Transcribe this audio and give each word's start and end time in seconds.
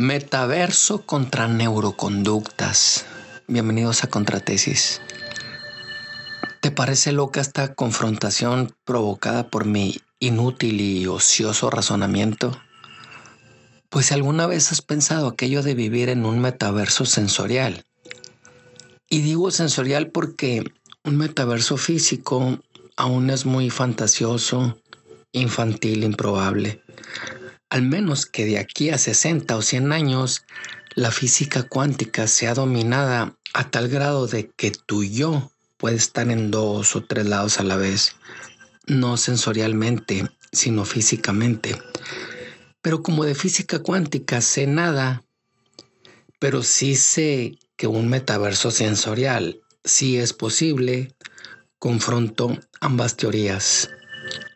Metaverso 0.00 1.04
contra 1.04 1.46
neuroconductas. 1.46 3.04
Bienvenidos 3.48 4.02
a 4.02 4.06
Contratesis. 4.06 5.02
¿Te 6.62 6.70
parece 6.70 7.12
loca 7.12 7.42
esta 7.42 7.74
confrontación 7.74 8.74
provocada 8.86 9.50
por 9.50 9.66
mi 9.66 10.00
inútil 10.18 10.80
y 10.80 11.06
ocioso 11.06 11.68
razonamiento? 11.68 12.58
Pues 13.90 14.06
si 14.06 14.14
alguna 14.14 14.46
vez 14.46 14.72
has 14.72 14.80
pensado 14.80 15.28
aquello 15.28 15.62
de 15.62 15.74
vivir 15.74 16.08
en 16.08 16.24
un 16.24 16.40
metaverso 16.40 17.04
sensorial. 17.04 17.84
Y 19.10 19.20
digo 19.20 19.50
sensorial 19.50 20.08
porque 20.08 20.64
un 21.04 21.18
metaverso 21.18 21.76
físico 21.76 22.58
aún 22.96 23.28
es 23.28 23.44
muy 23.44 23.68
fantasioso, 23.68 24.78
infantil, 25.32 26.04
improbable 26.04 26.82
al 27.70 27.82
menos 27.82 28.26
que 28.26 28.44
de 28.44 28.58
aquí 28.58 28.90
a 28.90 28.98
60 28.98 29.56
o 29.56 29.62
100 29.62 29.92
años 29.92 30.44
la 30.94 31.12
física 31.12 31.62
cuántica 31.62 32.26
sea 32.26 32.54
dominada 32.54 33.36
a 33.54 33.70
tal 33.70 33.88
grado 33.88 34.26
de 34.26 34.50
que 34.50 34.72
tu 34.72 35.04
yo 35.04 35.50
puede 35.76 35.96
estar 35.96 36.28
en 36.30 36.50
dos 36.50 36.94
o 36.96 37.04
tres 37.04 37.26
lados 37.26 37.58
a 37.58 37.62
la 37.62 37.76
vez, 37.76 38.16
no 38.86 39.16
sensorialmente, 39.16 40.28
sino 40.52 40.84
físicamente. 40.84 41.80
Pero 42.82 43.02
como 43.02 43.24
de 43.24 43.34
física 43.34 43.78
cuántica 43.78 44.40
sé 44.40 44.66
nada, 44.66 45.24
pero 46.38 46.62
sí 46.62 46.96
sé 46.96 47.58
que 47.76 47.86
un 47.86 48.08
metaverso 48.08 48.70
sensorial 48.70 49.60
sí 49.84 50.18
es 50.18 50.32
posible, 50.32 51.14
confronto 51.78 52.58
ambas 52.80 53.16
teorías. 53.16 53.90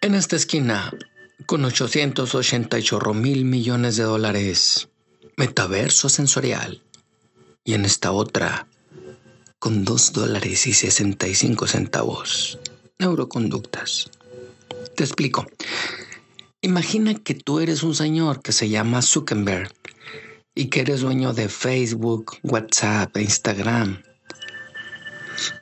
En 0.01 0.15
esta 0.15 0.37
esquina 0.37 0.93
con 1.47 1.65
888 1.65 3.15
mil 3.15 3.45
millones 3.45 3.97
de 3.97 4.05
dólares, 4.05 4.89
metaverso 5.37 6.09
sensorial. 6.09 6.83
Y 7.65 7.75
en 7.75 7.85
esta 7.85 8.13
otra, 8.13 8.67
con 9.59 9.85
2 9.85 10.13
dólares 10.13 10.67
y 10.67 10.73
65 10.73 11.67
centavos, 11.67 12.59
neuroconductas. 12.99 14.11
Te 14.95 15.05
explico. 15.05 15.47
Imagina 16.61 17.15
que 17.15 17.35
tú 17.35 17.61
eres 17.61 17.83
un 17.83 17.95
señor 17.95 18.43
que 18.43 18.53
se 18.53 18.69
llama 18.69 19.03
Zuckerberg 19.03 19.75
y 20.55 20.67
que 20.67 20.81
eres 20.81 21.01
dueño 21.01 21.33
de 21.33 21.49
Facebook, 21.49 22.39
WhatsApp 22.43 23.17
e 23.17 23.23
Instagram 23.23 24.03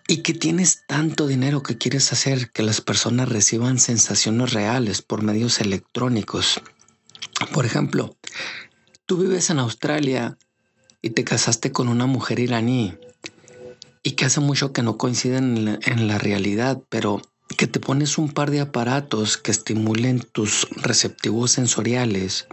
y 0.07 0.19
que 0.19 0.35
tienes 0.35 0.85
tanto 0.87 1.27
dinero 1.27 1.63
que 1.63 1.79
quieres 1.79 2.13
hacer 2.13 2.51
que 2.51 2.63
las 2.63 2.81
personas 2.81 3.29
reciban 3.29 3.79
sensaciones 3.79 4.53
reales 4.53 5.03
por 5.03 5.23
medios 5.23 5.61
electrónicos. 5.61 6.61
Por 7.53 7.67
ejemplo, 7.67 8.17
tú 9.07 9.17
vives 9.17 9.51
en 9.51 9.59
Australia 9.59 10.39
y 11.01 11.11
te 11.11 11.25
casaste 11.25 11.73
con 11.73 11.89
una 11.89 12.07
mujer 12.07 12.39
iraní 12.39 12.97
y 14.03 14.13
que 14.13 14.25
hace 14.25 14.41
mucho 14.41 14.73
que 14.73 14.83
no 14.83 14.99
coinciden 14.99 15.79
en 15.83 16.09
la, 16.09 16.19
realidad, 16.19 16.83
pero 16.89 17.23
que 17.57 17.67
te 17.67 17.81
pones 17.81 18.19
un 18.19 18.33
par 18.33 18.51
de 18.51 18.61
aparatos 18.61 19.37
que 19.37 19.51
estimulen 19.51 20.21
tus 20.21 20.69
receptivos 20.77 21.53
sensoriales, 21.53 22.47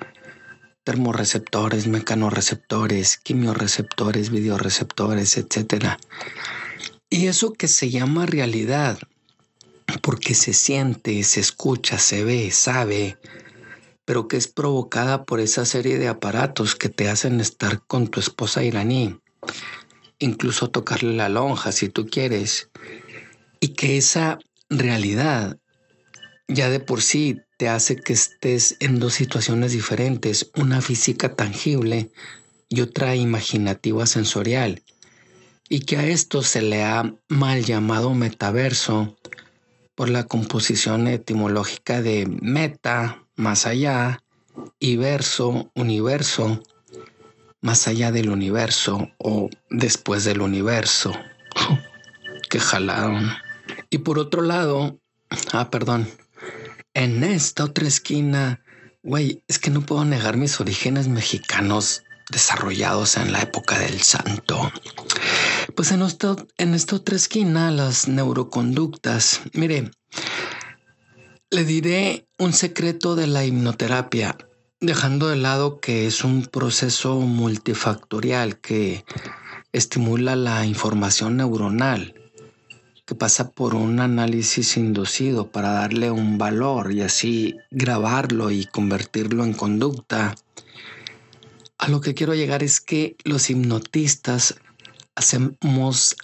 termorreceptores, 0.83 1.87
mecanorreceptores, 1.87 3.17
quimioreceptores, 3.17 4.29
videoreceptores, 4.29 5.37
etcétera 5.37 5.99
y 7.09 7.27
eso 7.27 7.53
que 7.53 7.67
se 7.67 7.89
llama 7.89 8.25
realidad, 8.25 8.99
porque 10.01 10.35
se 10.35 10.53
siente, 10.53 11.23
se 11.23 11.39
escucha, 11.39 11.97
se 11.97 12.23
ve, 12.23 12.51
sabe, 12.51 13.17
pero 14.05 14.27
que 14.27 14.37
es 14.37 14.47
provocada 14.47 15.25
por 15.25 15.39
esa 15.39 15.65
serie 15.65 15.97
de 15.97 16.07
aparatos 16.07 16.75
que 16.75 16.89
te 16.89 17.09
hacen 17.09 17.39
estar 17.39 17.81
con 17.87 18.07
tu 18.07 18.19
esposa 18.19 18.63
iraní, 18.63 19.19
incluso 20.19 20.69
tocarle 20.69 21.13
la 21.13 21.29
lonja 21.29 21.71
si 21.71 21.89
tú 21.89 22.07
quieres, 22.07 22.69
y 23.59 23.69
que 23.69 23.97
esa 23.97 24.37
realidad 24.69 25.57
ya 26.47 26.69
de 26.69 26.79
por 26.79 27.01
sí 27.01 27.41
te 27.57 27.69
hace 27.69 27.95
que 27.95 28.13
estés 28.13 28.77
en 28.79 28.99
dos 28.99 29.13
situaciones 29.13 29.71
diferentes, 29.71 30.51
una 30.55 30.81
física 30.81 31.35
tangible 31.35 32.11
y 32.69 32.81
otra 32.81 33.15
imaginativa 33.15 34.05
sensorial 34.05 34.83
y 35.69 35.81
que 35.81 35.97
a 35.97 36.05
esto 36.05 36.41
se 36.41 36.61
le 36.61 36.83
ha 36.83 37.15
mal 37.27 37.63
llamado 37.63 38.13
metaverso 38.13 39.15
por 39.95 40.09
la 40.09 40.25
composición 40.25 41.07
etimológica 41.07 42.01
de 42.01 42.25
meta, 42.41 43.23
más 43.35 43.65
allá, 43.65 44.23
y 44.79 44.97
verso, 44.97 45.71
universo, 45.75 46.61
más 47.61 47.87
allá 47.87 48.11
del 48.11 48.29
universo 48.29 49.09
o 49.17 49.49
después 49.69 50.23
del 50.23 50.41
universo. 50.41 51.13
que 52.49 52.59
jalaron. 52.59 53.31
Y 53.89 53.99
por 53.99 54.19
otro 54.19 54.41
lado, 54.41 54.99
ah, 55.53 55.69
perdón, 55.69 56.09
en 56.93 57.23
esta 57.23 57.63
otra 57.63 57.87
esquina, 57.87 58.61
güey, 59.03 59.43
es 59.47 59.59
que 59.59 59.69
no 59.69 59.81
puedo 59.81 60.03
negar 60.03 60.35
mis 60.35 60.59
orígenes 60.59 61.07
mexicanos 61.07 62.03
desarrollados 62.29 63.17
en 63.17 63.31
la 63.31 63.41
época 63.41 63.79
del 63.79 64.01
santo. 64.01 64.71
Pues 65.75 65.91
en, 65.91 66.01
en 66.57 66.73
esta 66.73 66.95
otra 66.95 67.15
esquina, 67.15 67.71
las 67.71 68.07
neuroconductas. 68.07 69.41
Mire, 69.53 69.91
le 71.51 71.65
diré 71.65 72.27
un 72.37 72.53
secreto 72.53 73.15
de 73.15 73.27
la 73.27 73.45
hipnoterapia, 73.45 74.37
dejando 74.79 75.27
de 75.27 75.35
lado 75.35 75.79
que 75.79 76.07
es 76.07 76.23
un 76.23 76.45
proceso 76.45 77.19
multifactorial 77.19 78.59
que 78.59 79.05
estimula 79.71 80.35
la 80.35 80.65
información 80.65 81.37
neuronal, 81.37 82.15
que 83.05 83.15
pasa 83.15 83.51
por 83.51 83.75
un 83.75 83.99
análisis 83.99 84.77
inducido 84.77 85.51
para 85.51 85.71
darle 85.71 86.09
un 86.09 86.37
valor 86.37 86.91
y 86.91 87.01
así 87.01 87.55
grabarlo 87.69 88.51
y 88.51 88.65
convertirlo 88.65 89.43
en 89.43 89.53
conducta. 89.53 90.35
A 91.77 91.87
lo 91.89 92.01
que 92.01 92.13
quiero 92.13 92.33
llegar 92.33 92.63
es 92.63 92.81
que 92.81 93.15
los 93.23 93.49
hipnotistas 93.49 94.55
hacemos 95.19 96.15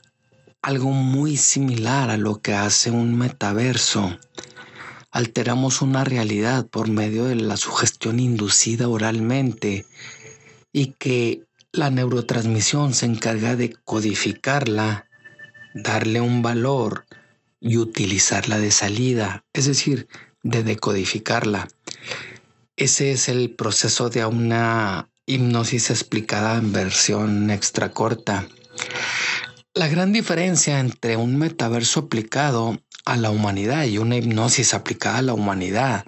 algo 0.62 0.92
muy 0.92 1.36
similar 1.36 2.10
a 2.10 2.16
lo 2.16 2.42
que 2.42 2.54
hace 2.54 2.92
un 2.92 3.18
metaverso. 3.18 4.18
Alteramos 5.12 5.82
una 5.82 6.06
realidad 6.06 6.66
por 6.68 6.90
medio 6.90 7.26
de 7.26 7.36
la 7.36 7.58
sugestión 7.58 8.22
inducida 8.22 8.88
oralmente 8.88 9.86
y 10.72 10.94
que 10.98 11.44
la 11.74 11.90
neurotransmisión 11.90 12.94
se 12.94 13.06
encarga 13.06 13.58
de 13.58 13.76
codificarla, 13.84 15.08
darle 15.74 16.22
un 16.22 16.42
valor 16.42 17.06
y 17.60 17.76
utilizarla 17.76 18.60
de 18.60 18.72
salida, 18.72 19.44
es 19.52 19.66
decir, 19.66 20.08
de 20.42 20.64
decodificarla. 20.64 21.68
Ese 22.78 23.12
es 23.12 23.28
el 23.28 23.54
proceso 23.56 24.10
de 24.10 24.26
una 24.26 25.10
hipnosis 25.26 25.90
explicada 25.90 26.58
en 26.58 26.72
versión 26.72 27.52
extra 27.52 27.92
corta. 27.92 28.48
La 29.74 29.88
gran 29.88 30.14
diferencia 30.14 30.80
entre 30.80 31.18
un 31.18 31.38
metaverso 31.38 32.02
aplicado 32.02 32.80
a 33.06 33.18
la 33.18 33.30
humanidad 33.30 33.86
y 33.86 33.98
una 33.98 34.16
hipnosis 34.16 34.74
aplicada 34.74 35.20
a 35.20 35.22
la 35.22 35.34
humanidad 35.34 36.06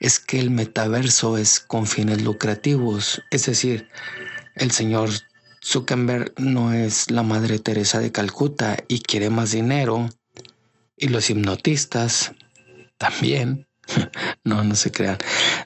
es 0.00 0.18
que 0.18 0.40
el 0.40 0.50
metaverso 0.50 1.38
es 1.38 1.60
con 1.60 1.86
fines 1.86 2.22
lucrativos, 2.22 3.22
es 3.30 3.46
decir, 3.46 3.88
el 4.54 4.70
señor 4.70 5.10
Zuckerberg 5.64 6.34
no 6.38 6.72
es 6.72 7.10
la 7.10 7.22
Madre 7.22 7.58
Teresa 7.58 8.00
de 8.00 8.12
Calcuta 8.12 8.76
y 8.86 9.00
quiere 9.00 9.30
más 9.30 9.52
dinero, 9.52 10.10
y 10.96 11.08
los 11.08 11.30
hipnotistas 11.30 12.32
también. 12.98 13.66
No, 14.44 14.62
no 14.62 14.74
se 14.74 14.92
crean. 14.92 15.16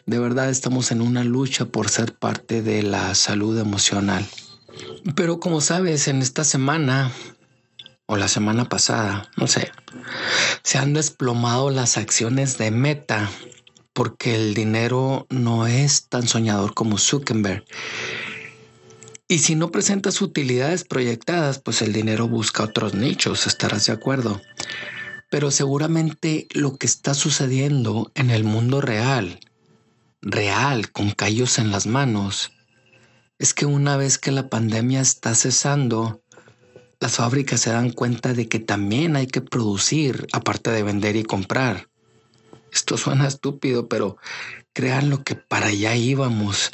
De 0.06 0.21
verdad 0.21 0.50
estamos 0.50 0.93
en 0.93 1.00
una 1.00 1.25
lucha 1.25 1.66
por 1.66 1.88
ser 1.88 2.15
parte 2.15 2.62
de 2.62 2.84
la 2.84 3.15
salud 3.16 3.59
emocional. 3.59 4.25
Pero 5.15 5.41
como 5.41 5.60
sabes, 5.60 6.09
en 6.09 6.22
esta 6.22 6.45
semana 6.45 7.13
o 8.07 8.16
la 8.16 8.28
semana 8.28 8.69
pasada, 8.69 9.30
no 9.36 9.47
sé, 9.47 9.71
se 10.63 10.78
han 10.78 10.95
desplomado 10.95 11.71
las 11.71 11.97
acciones 11.97 12.57
de 12.59 12.71
Meta 12.71 13.30
porque 13.92 14.36
el 14.36 14.54
dinero 14.54 15.27
no 15.28 15.66
es 15.66 16.09
tan 16.09 16.28
soñador 16.28 16.72
como 16.72 16.98
Zuckerberg. 16.98 17.65
Y 19.27 19.41
si 19.41 19.57
no 19.57 19.71
presentas 19.71 20.22
utilidades 20.22 20.84
proyectadas, 20.84 21.59
pues 21.59 21.83
el 21.83 21.92
dinero 21.92 22.28
busca 22.28 22.63
otros 22.63 22.95
nichos, 22.95 23.47
estarás 23.47 23.86
de 23.86 23.92
acuerdo. 23.92 24.41
Pero 25.31 25.51
seguramente 25.51 26.47
lo 26.53 26.78
que 26.78 26.86
está 26.86 27.13
sucediendo 27.13 28.10
en 28.15 28.31
el 28.31 28.45
mundo 28.45 28.81
real, 28.81 29.41
real, 30.22 30.91
con 30.92 31.10
callos 31.10 31.59
en 31.59 31.71
las 31.71 31.86
manos, 31.86 32.53
es 33.38 33.54
que 33.54 33.66
una 33.66 33.96
vez 33.96 34.18
que 34.18 34.32
la 34.32 34.48
pandemia 34.48 35.00
está 35.00 35.34
cesando, 35.34 36.22
las 37.00 37.16
fábricas 37.16 37.60
se 37.60 37.70
dan 37.70 37.90
cuenta 37.90 38.34
de 38.34 38.48
que 38.48 38.58
también 38.58 39.14
hay 39.14 39.28
que 39.28 39.40
producir 39.40 40.26
aparte 40.32 40.70
de 40.70 40.82
vender 40.82 41.14
y 41.14 41.22
comprar. 41.22 41.88
Esto 42.72 42.96
suena 42.96 43.28
estúpido, 43.28 43.88
pero 43.88 44.16
crean 44.72 45.08
lo 45.08 45.22
que 45.22 45.36
para 45.36 45.68
allá 45.68 45.94
íbamos. 45.94 46.72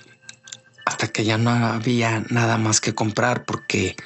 Hasta 0.87 1.09
que 1.09 1.25
ya 1.25 1.39
no 1.39 1.51
había 1.51 2.25
nada 2.31 2.59
más 2.59 2.81
que 2.81 2.95
comprar 2.95 3.45
porque, 3.45 3.97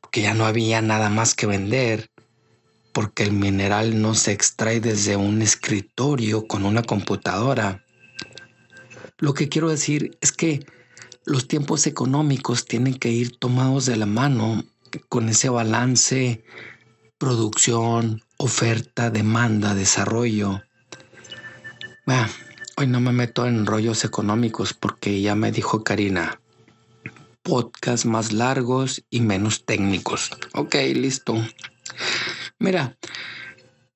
porque 0.00 0.22
ya 0.22 0.34
no 0.34 0.46
había 0.46 0.82
nada 0.82 1.08
más 1.08 1.34
que 1.34 1.46
vender, 1.46 2.10
porque 2.92 3.22
el 3.22 3.32
mineral 3.32 4.00
no 4.00 4.14
se 4.14 4.32
extrae 4.32 4.80
desde 4.80 5.16
un 5.16 5.40
escritorio 5.40 6.46
con 6.46 6.64
una 6.64 6.82
computadora. 6.82 7.84
Lo 9.18 9.34
que 9.34 9.48
quiero 9.48 9.68
decir 9.70 10.16
es 10.20 10.32
que 10.32 10.66
los 11.24 11.48
tiempos 11.48 11.86
económicos 11.86 12.64
tienen 12.64 12.94
que 12.94 13.10
ir 13.10 13.36
tomados 13.36 13.86
de 13.86 13.96
la 13.96 14.06
mano 14.06 14.64
con 15.08 15.28
ese 15.28 15.48
balance 15.48 16.44
producción, 17.22 18.20
oferta, 18.36 19.08
demanda, 19.08 19.76
desarrollo. 19.76 20.60
hoy 22.76 22.86
no 22.88 23.00
me 23.00 23.12
meto 23.12 23.46
en 23.46 23.64
rollos 23.64 24.04
económicos 24.04 24.74
porque 24.74 25.20
ya 25.20 25.36
me 25.36 25.52
dijo 25.52 25.84
Karina, 25.84 26.40
podcast 27.44 28.06
más 28.06 28.32
largos 28.32 29.04
y 29.08 29.20
menos 29.20 29.64
técnicos. 29.64 30.32
Ok, 30.54 30.74
listo. 30.94 31.36
Mira, 32.58 32.98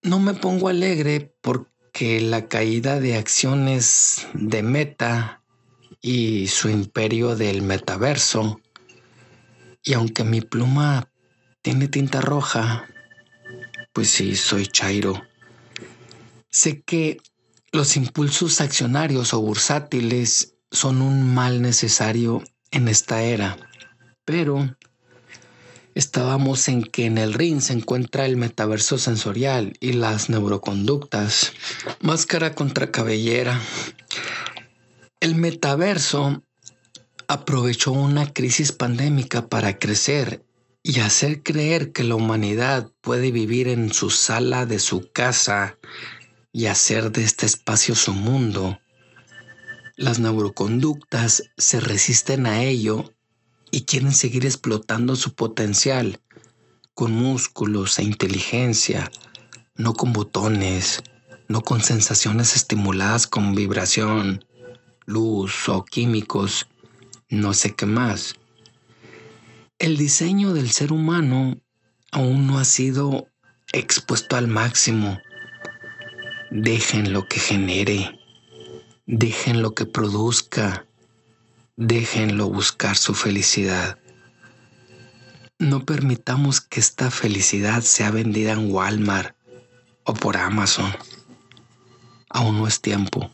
no 0.02 0.20
me 0.20 0.34
pongo 0.34 0.68
alegre 0.68 1.34
porque 1.40 2.20
la 2.20 2.46
caída 2.46 3.00
de 3.00 3.16
acciones 3.16 4.28
de 4.34 4.62
Meta 4.62 5.42
y 6.06 6.46
su 6.46 6.68
imperio 6.68 7.34
del 7.34 7.62
metaverso, 7.62 8.60
y 9.82 9.94
aunque 9.94 10.22
mi 10.22 10.40
pluma 10.40 11.10
tiene 11.62 11.88
tinta 11.88 12.20
roja, 12.20 12.86
pues 13.92 14.10
sí, 14.10 14.36
soy 14.36 14.68
Chairo. 14.68 15.20
Sé 16.48 16.80
que 16.82 17.20
los 17.72 17.96
impulsos 17.96 18.60
accionarios 18.60 19.34
o 19.34 19.40
bursátiles 19.40 20.54
son 20.70 21.02
un 21.02 21.34
mal 21.34 21.60
necesario 21.60 22.40
en 22.70 22.86
esta 22.86 23.24
era, 23.24 23.56
pero 24.24 24.76
estábamos 25.96 26.68
en 26.68 26.84
que 26.84 27.06
en 27.06 27.18
el 27.18 27.34
ring 27.34 27.60
se 27.60 27.72
encuentra 27.72 28.26
el 28.26 28.36
metaverso 28.36 28.96
sensorial 28.98 29.72
y 29.80 29.94
las 29.94 30.30
neuroconductas, 30.30 31.52
máscara 32.00 32.54
contra 32.54 32.92
cabellera. 32.92 33.60
El 35.20 35.34
metaverso 35.34 36.44
aprovechó 37.28 37.92
una 37.92 38.32
crisis 38.32 38.72
pandémica 38.72 39.48
para 39.48 39.78
crecer 39.78 40.44
y 40.82 41.00
hacer 41.00 41.42
creer 41.42 41.92
que 41.92 42.04
la 42.04 42.14
humanidad 42.14 42.90
puede 43.00 43.32
vivir 43.32 43.68
en 43.68 43.92
su 43.92 44.10
sala 44.10 44.66
de 44.66 44.78
su 44.78 45.10
casa 45.12 45.78
y 46.52 46.66
hacer 46.66 47.12
de 47.12 47.24
este 47.24 47.46
espacio 47.46 47.94
su 47.94 48.12
mundo, 48.12 48.78
las 49.96 50.18
neuroconductas 50.18 51.44
se 51.56 51.80
resisten 51.80 52.46
a 52.46 52.62
ello 52.62 53.14
y 53.70 53.86
quieren 53.86 54.12
seguir 54.12 54.44
explotando 54.44 55.16
su 55.16 55.34
potencial 55.34 56.20
con 56.92 57.12
músculos 57.12 57.98
e 57.98 58.02
inteligencia, 58.02 59.10
no 59.74 59.94
con 59.94 60.12
botones, 60.12 61.02
no 61.48 61.62
con 61.62 61.82
sensaciones 61.82 62.56
estimuladas 62.56 63.26
con 63.26 63.54
vibración, 63.54 64.44
luz 65.06 65.68
o 65.68 65.84
químicos, 65.84 66.66
no 67.30 67.54
sé 67.54 67.74
qué 67.74 67.86
más. 67.86 68.34
El 69.78 69.96
diseño 69.96 70.52
del 70.52 70.70
ser 70.70 70.92
humano 70.92 71.58
aún 72.10 72.46
no 72.46 72.58
ha 72.58 72.64
sido 72.64 73.28
expuesto 73.72 74.36
al 74.36 74.48
máximo. 74.48 75.18
Dejen 76.50 77.12
lo 77.12 77.26
que 77.28 77.38
genere, 77.38 78.18
dejen 79.06 79.62
lo 79.62 79.74
que 79.74 79.86
produzca, 79.86 80.86
déjenlo 81.76 82.48
buscar 82.48 82.96
su 82.96 83.14
felicidad. 83.14 83.98
No 85.58 85.84
permitamos 85.84 86.60
que 86.60 86.80
esta 86.80 87.10
felicidad 87.10 87.82
sea 87.82 88.10
vendida 88.10 88.52
en 88.52 88.70
Walmart 88.70 89.36
o 90.04 90.14
por 90.14 90.36
Amazon. 90.36 90.92
Aún 92.28 92.58
no 92.58 92.66
es 92.66 92.80
tiempo. 92.80 93.30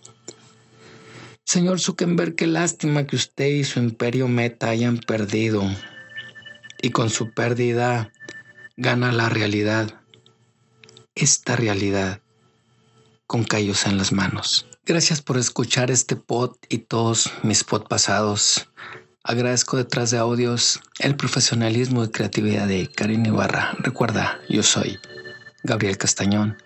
Señor 1.52 1.80
Zuckerberg, 1.80 2.34
qué 2.34 2.46
lástima 2.46 3.06
que 3.06 3.14
usted 3.14 3.44
y 3.44 3.64
su 3.64 3.78
imperio 3.78 4.26
meta 4.26 4.70
hayan 4.70 4.96
perdido 4.96 5.62
y 6.80 6.88
con 6.92 7.10
su 7.10 7.34
pérdida 7.34 8.10
gana 8.78 9.12
la 9.12 9.28
realidad, 9.28 10.00
esta 11.14 11.54
realidad, 11.54 12.22
con 13.26 13.44
callos 13.44 13.84
en 13.84 13.98
las 13.98 14.12
manos. 14.12 14.66
Gracias 14.86 15.20
por 15.20 15.36
escuchar 15.36 15.90
este 15.90 16.16
pod 16.16 16.56
y 16.70 16.78
todos 16.78 17.30
mis 17.42 17.64
pod 17.64 17.82
pasados. 17.86 18.70
Agradezco 19.22 19.76
detrás 19.76 20.10
de 20.10 20.16
audios 20.16 20.80
el 21.00 21.16
profesionalismo 21.16 22.02
y 22.02 22.10
creatividad 22.10 22.66
de 22.66 22.90
Karina 22.90 23.28
Ibarra. 23.28 23.76
Recuerda, 23.80 24.40
yo 24.48 24.62
soy 24.62 24.98
Gabriel 25.64 25.98
Castañón 25.98 26.56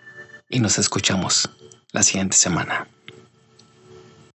y 0.49 0.61
nos 0.61 0.79
escuchamos 0.79 1.49
la 1.91 2.03
siguiente 2.03 2.37
semana. 2.37 2.87